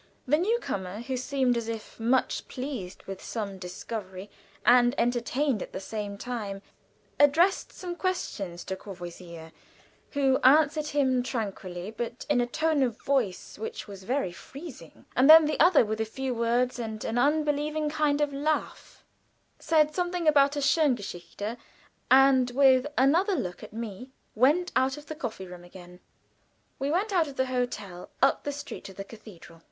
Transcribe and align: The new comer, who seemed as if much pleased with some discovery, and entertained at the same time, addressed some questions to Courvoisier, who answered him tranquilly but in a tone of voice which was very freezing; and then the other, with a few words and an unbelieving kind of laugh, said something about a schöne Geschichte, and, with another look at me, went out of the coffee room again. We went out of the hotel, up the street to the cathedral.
The 0.27 0.39
new 0.39 0.57
comer, 0.57 1.01
who 1.01 1.15
seemed 1.15 1.55
as 1.55 1.67
if 1.67 1.99
much 1.99 2.47
pleased 2.47 3.03
with 3.03 3.23
some 3.23 3.59
discovery, 3.59 4.31
and 4.65 4.95
entertained 4.97 5.61
at 5.61 5.73
the 5.73 5.79
same 5.79 6.17
time, 6.17 6.63
addressed 7.19 7.71
some 7.71 7.95
questions 7.95 8.63
to 8.63 8.75
Courvoisier, 8.75 9.51
who 10.13 10.39
answered 10.39 10.87
him 10.87 11.21
tranquilly 11.21 11.91
but 11.91 12.25
in 12.31 12.41
a 12.41 12.47
tone 12.47 12.81
of 12.81 12.99
voice 12.99 13.59
which 13.59 13.87
was 13.87 14.01
very 14.03 14.31
freezing; 14.31 15.05
and 15.15 15.29
then 15.29 15.45
the 15.45 15.59
other, 15.59 15.85
with 15.85 16.01
a 16.01 16.05
few 16.05 16.33
words 16.33 16.79
and 16.79 17.05
an 17.05 17.19
unbelieving 17.19 17.87
kind 17.87 18.21
of 18.21 18.33
laugh, 18.33 19.03
said 19.59 19.93
something 19.93 20.27
about 20.27 20.55
a 20.55 20.61
schöne 20.61 20.95
Geschichte, 20.95 21.57
and, 22.09 22.49
with 22.49 22.87
another 22.97 23.35
look 23.35 23.61
at 23.61 23.71
me, 23.71 24.09
went 24.33 24.71
out 24.75 24.97
of 24.97 25.05
the 25.05 25.13
coffee 25.15 25.45
room 25.45 25.63
again. 25.63 25.99
We 26.79 26.89
went 26.89 27.13
out 27.13 27.27
of 27.27 27.35
the 27.35 27.45
hotel, 27.45 28.09
up 28.19 28.43
the 28.45 28.51
street 28.51 28.83
to 28.85 28.93
the 28.95 29.03
cathedral. 29.03 29.59